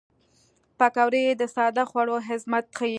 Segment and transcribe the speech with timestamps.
[0.79, 2.89] پکورې د ساده خوړو عظمت ښيي